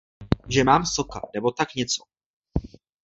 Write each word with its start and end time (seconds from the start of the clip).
Že 0.47 0.63
mám 0.63 0.85
soka, 0.85 1.21
nebo 1.35 1.51
tak 1.51 1.75
něco. 1.75 2.03